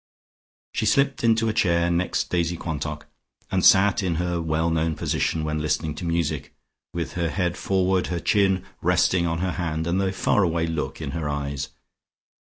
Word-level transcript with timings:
She 0.73 0.87
slipped 0.87 1.23
into 1.23 1.47
a 1.47 1.53
chair 1.53 1.91
next 1.91 2.31
Daisy 2.31 2.57
Quantock, 2.57 3.05
and 3.51 3.63
sat 3.63 4.01
in 4.01 4.15
her 4.15 4.41
well 4.41 4.71
known 4.71 4.95
position 4.95 5.43
when 5.43 5.59
listening 5.61 5.93
to 5.93 6.05
music, 6.05 6.55
with 6.91 7.13
her 7.13 7.29
head 7.29 7.55
forward, 7.55 8.07
her 8.07 8.19
chin 8.19 8.65
resting 8.81 9.27
on 9.27 9.41
her 9.41 9.51
hand, 9.51 9.85
and 9.85 10.01
the 10.01 10.11
far 10.11 10.41
away 10.41 10.65
look 10.65 11.01
in 11.01 11.11
her 11.11 11.29
eyes. 11.29 11.69